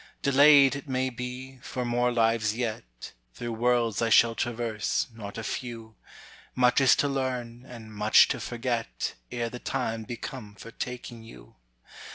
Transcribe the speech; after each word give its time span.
Delayed, 0.23 0.75
it 0.75 0.89
may 0.89 1.11
be, 1.11 1.59
for 1.61 1.85
more 1.85 2.11
lives 2.11 2.55
yet, 2.57 3.11
Through 3.35 3.51
worlds 3.53 4.01
I 4.01 4.09
shall 4.09 4.33
traverse, 4.33 5.05
not 5.13 5.37
a 5.37 5.43
few; 5.43 5.93
Much 6.55 6.81
is 6.81 6.95
to 6.95 7.07
learn 7.07 7.65
and 7.67 7.93
much 7.93 8.27
to 8.29 8.39
forget 8.39 9.13
Ere 9.31 9.51
the 9.51 9.59
time 9.59 10.01
be 10.03 10.17
come 10.17 10.55
for 10.55 10.71
taking 10.71 11.21
you. 11.21 11.55